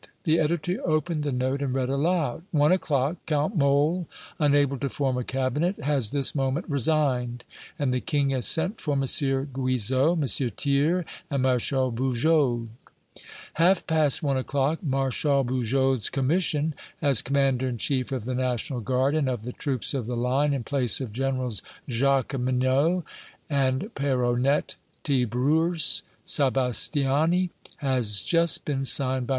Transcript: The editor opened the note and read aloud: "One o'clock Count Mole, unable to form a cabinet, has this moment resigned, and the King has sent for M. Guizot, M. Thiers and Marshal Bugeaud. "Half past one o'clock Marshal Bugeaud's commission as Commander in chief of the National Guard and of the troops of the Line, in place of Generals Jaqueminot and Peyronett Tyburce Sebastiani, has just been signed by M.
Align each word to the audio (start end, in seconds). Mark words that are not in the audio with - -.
The 0.23 0.39
editor 0.39 0.79
opened 0.83 1.21
the 1.21 1.31
note 1.31 1.61
and 1.61 1.75
read 1.75 1.87
aloud: 1.89 2.41
"One 2.49 2.71
o'clock 2.71 3.17
Count 3.27 3.55
Mole, 3.55 4.07
unable 4.39 4.79
to 4.79 4.89
form 4.89 5.15
a 5.15 5.23
cabinet, 5.23 5.77
has 5.81 6.09
this 6.09 6.33
moment 6.33 6.67
resigned, 6.67 7.43
and 7.77 7.93
the 7.93 7.99
King 8.01 8.31
has 8.31 8.47
sent 8.47 8.81
for 8.81 8.93
M. 8.93 9.01
Guizot, 9.03 10.17
M. 10.17 10.27
Thiers 10.53 11.05
and 11.29 11.43
Marshal 11.43 11.91
Bugeaud. 11.91 12.69
"Half 13.53 13.85
past 13.85 14.23
one 14.23 14.37
o'clock 14.37 14.81
Marshal 14.81 15.43
Bugeaud's 15.43 16.09
commission 16.09 16.73
as 16.99 17.21
Commander 17.21 17.69
in 17.69 17.77
chief 17.77 18.11
of 18.11 18.25
the 18.25 18.33
National 18.33 18.79
Guard 18.79 19.13
and 19.13 19.29
of 19.29 19.43
the 19.43 19.53
troops 19.53 19.93
of 19.93 20.07
the 20.07 20.17
Line, 20.17 20.51
in 20.51 20.63
place 20.63 20.99
of 20.99 21.13
Generals 21.13 21.61
Jaqueminot 21.87 23.03
and 23.51 23.93
Peyronett 23.93 24.77
Tyburce 25.03 26.01
Sebastiani, 26.25 27.51
has 27.77 28.23
just 28.23 28.65
been 28.65 28.83
signed 28.83 29.27
by 29.27 29.29
M. 29.29 29.29